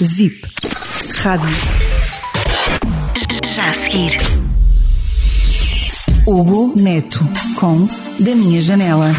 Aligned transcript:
VIP. 0.00 0.40
Rádio. 1.16 1.48
Já 3.44 3.68
a 3.68 3.74
seguir. 3.74 4.18
Hugo 6.26 6.72
Neto 6.80 7.18
com 7.60 7.86
Da 8.24 8.34
Minha 8.34 8.62
Janela. 8.62 9.12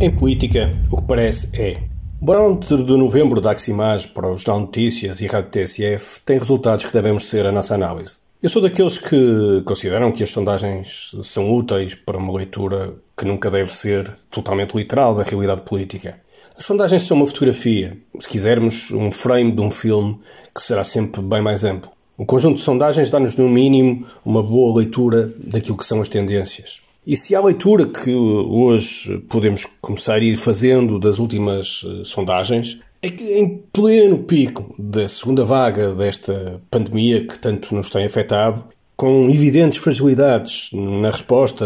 Em 0.00 0.10
política, 0.10 0.72
o 0.92 0.98
que 0.98 1.02
parece 1.08 1.50
é. 1.60 1.82
O 2.20 2.26
barómetro 2.26 2.84
de 2.84 2.96
novembro 2.96 3.40
da 3.40 3.50
Aximage 3.50 4.06
para 4.06 4.32
o 4.32 4.36
Jornal 4.36 4.66
Notícias 4.66 5.20
e 5.20 5.26
Rádio 5.26 5.50
TSF 5.50 6.20
tem 6.24 6.38
resultados 6.38 6.86
que 6.86 6.92
devemos 6.92 7.24
ser 7.24 7.44
a 7.46 7.52
nossa 7.52 7.74
análise. 7.74 8.20
Eu 8.40 8.48
sou 8.48 8.62
daqueles 8.62 8.96
que 8.96 9.62
consideram 9.64 10.12
que 10.12 10.22
as 10.22 10.30
sondagens 10.30 11.16
são 11.22 11.52
úteis 11.52 11.96
para 11.96 12.18
uma 12.18 12.32
leitura 12.32 12.94
que 13.16 13.24
nunca 13.24 13.50
deve 13.50 13.72
ser 13.72 14.08
totalmente 14.30 14.76
literal 14.76 15.16
da 15.16 15.24
realidade 15.24 15.62
política. 15.62 16.20
As 16.56 16.64
sondagens 16.64 17.02
são 17.02 17.16
uma 17.16 17.26
fotografia, 17.26 17.96
se 18.18 18.28
quisermos, 18.28 18.90
um 18.90 19.10
frame 19.10 19.52
de 19.52 19.60
um 19.60 19.70
filme 19.70 20.18
que 20.54 20.62
será 20.62 20.84
sempre 20.84 21.20
bem 21.20 21.42
mais 21.42 21.64
amplo. 21.64 21.90
O 22.16 22.24
conjunto 22.24 22.56
de 22.56 22.62
sondagens 22.62 23.10
dá-nos, 23.10 23.36
no 23.36 23.48
mínimo, 23.48 24.06
uma 24.24 24.42
boa 24.42 24.78
leitura 24.78 25.32
daquilo 25.38 25.76
que 25.76 25.84
são 25.84 26.00
as 26.00 26.08
tendências. 26.08 26.80
E 27.06 27.16
se 27.16 27.34
há 27.34 27.40
leitura 27.42 27.86
que 27.86 28.14
hoje 28.14 29.18
podemos 29.28 29.66
começar 29.82 30.14
a 30.14 30.24
ir 30.24 30.36
fazendo 30.36 30.98
das 30.98 31.18
últimas 31.18 31.84
eh, 31.84 32.02
sondagens, 32.04 32.78
é 33.02 33.10
que 33.10 33.34
em 33.34 33.62
pleno 33.70 34.20
pico 34.20 34.74
da 34.78 35.06
segunda 35.06 35.44
vaga 35.44 35.94
desta 35.94 36.62
pandemia 36.70 37.26
que 37.26 37.38
tanto 37.38 37.74
nos 37.74 37.90
tem 37.90 38.06
afetado, 38.06 38.64
com 38.96 39.28
evidentes 39.28 39.78
fragilidades 39.78 40.70
na 40.72 41.10
resposta 41.10 41.64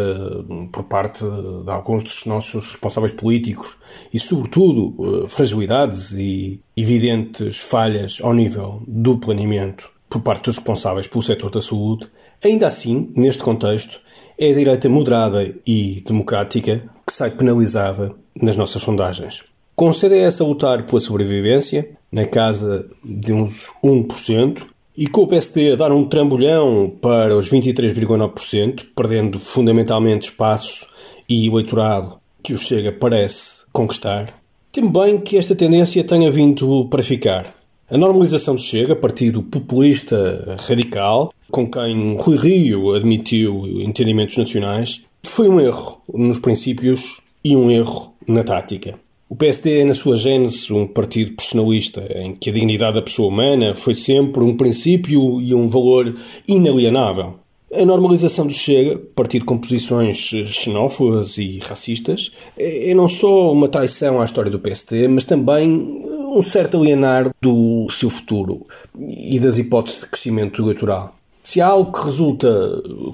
por 0.72 0.84
parte 0.84 1.24
de 1.24 1.70
alguns 1.70 2.02
dos 2.02 2.24
nossos 2.26 2.72
responsáveis 2.72 3.12
políticos 3.12 3.76
e, 4.12 4.18
sobretudo, 4.18 4.94
eh, 5.24 5.28
fragilidades 5.28 6.12
e 6.12 6.62
evidentes 6.76 7.58
falhas 7.58 8.18
ao 8.22 8.32
nível 8.32 8.82
do 8.86 9.18
planeamento 9.18 9.90
por 10.08 10.22
parte 10.22 10.46
dos 10.46 10.56
responsáveis 10.56 11.06
pelo 11.06 11.22
setor 11.22 11.50
da 11.50 11.60
saúde, 11.60 12.08
ainda 12.42 12.66
assim, 12.66 13.12
neste 13.14 13.42
contexto, 13.42 14.00
é 14.38 14.50
a 14.50 14.54
direita 14.54 14.88
moderada 14.88 15.54
e 15.66 16.02
democrática 16.06 16.88
que 17.06 17.12
sai 17.12 17.30
penalizada 17.30 18.14
nas 18.40 18.56
nossas 18.56 18.80
sondagens. 18.80 19.44
Com 19.76 19.90
o 19.90 19.92
CDS 19.92 20.40
a 20.40 20.44
lutar 20.44 20.84
pela 20.86 21.00
sobrevivência, 21.00 21.90
na 22.10 22.24
casa 22.24 22.88
de 23.04 23.32
uns 23.32 23.70
1%, 23.84 24.66
e 24.98 25.06
com 25.06 25.22
o 25.22 25.28
PSD 25.28 25.74
a 25.74 25.76
dar 25.76 25.92
um 25.92 26.04
trambolhão 26.04 26.92
para 27.00 27.36
os 27.36 27.48
23,9%, 27.52 28.84
perdendo 28.96 29.38
fundamentalmente 29.38 30.26
espaço 30.26 30.88
e 31.28 31.46
eleitorado 31.46 32.18
que 32.42 32.52
o 32.52 32.58
Chega 32.58 32.90
parece 32.90 33.64
conquistar, 33.72 34.28
temo 34.72 34.90
bem 34.90 35.20
que 35.20 35.38
esta 35.38 35.54
tendência 35.54 36.02
tenha 36.02 36.32
vindo 36.32 36.88
para 36.88 37.00
ficar. 37.00 37.46
A 37.88 37.96
normalização 37.96 38.56
do 38.56 38.60
Chega, 38.60 38.96
partido 38.96 39.40
populista 39.40 40.56
radical, 40.66 41.32
com 41.52 41.70
quem 41.70 42.16
Rui 42.16 42.36
Rio 42.36 42.92
admitiu 42.92 43.62
entendimentos 43.80 44.36
nacionais, 44.36 45.02
foi 45.22 45.48
um 45.48 45.60
erro 45.60 46.02
nos 46.12 46.40
princípios 46.40 47.20
e 47.44 47.54
um 47.54 47.70
erro 47.70 48.12
na 48.26 48.42
tática. 48.42 48.98
O 49.30 49.36
PSD 49.36 49.80
é, 49.80 49.84
na 49.84 49.92
sua 49.92 50.16
gênese, 50.16 50.72
um 50.72 50.86
partido 50.86 51.34
personalista, 51.34 52.00
em 52.16 52.34
que 52.34 52.48
a 52.48 52.52
dignidade 52.52 52.94
da 52.94 53.02
pessoa 53.02 53.28
humana 53.28 53.74
foi 53.74 53.94
sempre 53.94 54.42
um 54.42 54.56
princípio 54.56 55.38
e 55.42 55.54
um 55.54 55.68
valor 55.68 56.14
inalienável. 56.48 57.34
A 57.74 57.84
normalização 57.84 58.46
do 58.46 58.52
Chega, 58.54 58.98
partido 59.14 59.44
com 59.44 59.58
posições 59.58 60.16
xenófobas 60.16 61.36
e 61.36 61.58
racistas, 61.58 62.32
é, 62.56 62.90
é 62.90 62.94
não 62.94 63.06
só 63.06 63.52
uma 63.52 63.68
traição 63.68 64.18
à 64.22 64.24
história 64.24 64.50
do 64.50 64.58
PSD, 64.58 65.06
mas 65.08 65.24
também 65.24 66.02
um 66.34 66.40
certo 66.40 66.78
alienar 66.78 67.30
do 67.42 67.86
seu 67.90 68.08
futuro 68.08 68.64
e 68.98 69.38
das 69.38 69.58
hipóteses 69.58 70.00
de 70.00 70.06
crescimento 70.06 70.62
eleitoral. 70.62 71.14
Se 71.44 71.62
há 71.62 71.66
algo 71.66 71.92
que 71.92 72.04
resulta 72.04 72.48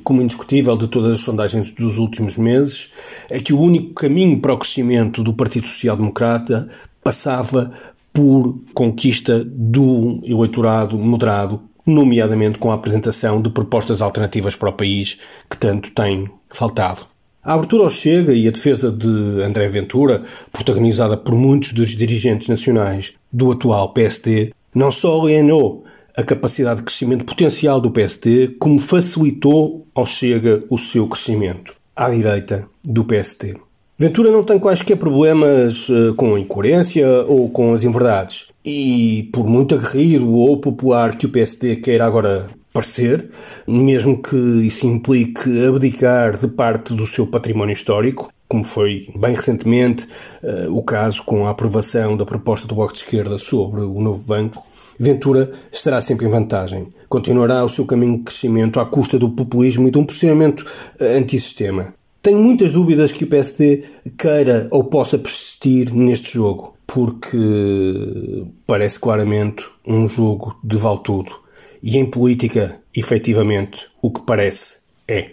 como 0.03 0.23
indiscutível 0.23 0.77
de 0.77 0.89
todas 0.89 1.13
as 1.13 1.21
sondagens 1.21 1.73
dos 1.73 1.99
últimos 1.99 2.37
meses, 2.37 2.91
é 3.31 3.39
que 3.41 3.53
o 3.53 3.61
único 3.61 3.95
caminho 3.95 4.41
para 4.41 4.53
o 4.53 4.59
crescimento 4.59 5.23
do 5.23 5.35
Partido 5.35 5.67
Social 5.67 5.97
Democrata 5.97 6.69
passava 7.03 7.73
por 8.13 8.59
conquista 8.73 9.45
do 9.45 10.21
eleitorado 10.25 10.97
moderado 10.97 11.61
nomeadamente 11.87 12.59
com 12.59 12.71
a 12.71 12.75
apresentação 12.75 13.43
de 13.43 13.51
propostas 13.51 14.01
alternativas 14.01 14.57
para 14.57 14.71
o 14.71 14.73
país 14.73 15.19
que 15.51 15.57
tanto 15.59 15.91
tem 15.91 16.31
faltado. 16.49 17.03
A 17.43 17.55
abertura 17.55 17.85
ao 17.85 17.91
Chega 17.91 18.33
e 18.33 18.49
a 18.49 18.51
defesa 18.51 18.91
de 18.91 19.43
André 19.43 19.69
Ventura, 19.69 20.23
protagonizada 20.51 21.15
por 21.15 21.35
muitos 21.35 21.75
dos 21.75 21.91
dirigentes 21.91 22.49
nacionais 22.49 23.15
do 23.31 23.53
atual 23.53 23.93
PSD, 23.93 24.53
não 24.75 24.91
só 24.91 25.21
alienou 25.21 25.85
a 26.17 26.23
capacidade 26.23 26.79
de 26.79 26.85
crescimento 26.85 27.27
potencial 27.27 27.81
do 27.81 27.91
PSD, 27.91 28.57
como 28.59 28.79
facilitou 28.79 29.87
ao 29.95 30.07
Chega 30.07 30.65
o 30.71 30.79
seu 30.79 31.07
crescimento 31.07 31.84
à 31.97 32.11
direita 32.11 32.67
do 32.85 33.05
PSD. 33.05 33.55
Ventura 33.97 34.31
não 34.33 34.43
tem 34.43 34.59
quaisquer 34.59 34.97
problemas 34.97 35.89
uh, 35.89 36.15
com 36.17 36.35
a 36.35 36.41
incoerência 36.41 37.09
ou 37.29 37.49
com 37.51 37.73
as 37.73 37.85
inverdades. 37.85 38.49
E, 38.67 39.31
por 39.33 39.47
muito 39.47 39.77
aguerrido 39.77 40.33
ou 40.33 40.61
popular 40.61 41.17
que 41.17 41.27
o 41.27 41.29
PSD 41.29 41.77
queira 41.77 42.05
agora 42.05 42.45
parecer, 42.73 43.31
mesmo 43.69 44.21
que 44.21 44.37
isso 44.67 44.87
implique 44.87 45.65
abdicar 45.65 46.37
de 46.37 46.49
parte 46.49 46.93
do 46.93 47.07
seu 47.07 47.29
património 47.29 47.73
histórico, 47.73 48.29
como 48.55 48.63
foi 48.63 49.09
bem 49.17 49.35
recentemente 49.35 50.07
uh, 50.41 50.73
o 50.73 50.81
caso 50.81 51.25
com 51.25 51.45
a 51.45 51.51
aprovação 51.51 52.17
da 52.17 52.25
proposta 52.25 52.69
do 52.69 52.77
Bloco 52.77 52.93
de 52.93 53.01
Esquerda 53.01 53.37
sobre 53.37 53.81
o 53.81 53.95
novo 53.95 54.25
banco, 54.29 54.63
Ventura 54.97 55.51
estará 55.73 56.01
sempre 56.01 56.25
em 56.25 56.31
vantagem. 56.31 56.87
Continuará 57.09 57.65
o 57.65 57.69
seu 57.69 57.85
caminho 57.85 58.19
de 58.19 58.23
crescimento 58.23 58.79
à 58.79 58.87
custa 58.87 59.19
do 59.19 59.29
populismo 59.29 59.89
e 59.89 59.91
de 59.91 59.99
um 59.99 60.05
posicionamento 60.05 60.61
uh, 60.61 61.19
antissistema. 61.19 61.93
Tenho 62.23 62.39
muitas 62.39 62.71
dúvidas 62.71 63.11
que 63.11 63.25
o 63.25 63.27
PSD 63.27 63.83
queira 64.17 64.69
ou 64.71 64.85
possa 64.85 65.19
persistir 65.19 65.93
neste 65.93 66.35
jogo, 66.35 66.77
porque 66.87 68.47
parece 68.69 69.01
claramente 69.01 69.65
um 69.85 70.07
jogo 70.07 70.57
de 70.63 70.77
vale 70.77 71.01
tudo. 71.03 71.35
E 71.83 71.99
em 71.99 72.09
política, 72.09 72.81
efetivamente, 72.95 73.89
o 74.01 74.13
que 74.13 74.25
parece 74.25 74.85
é. 75.09 75.33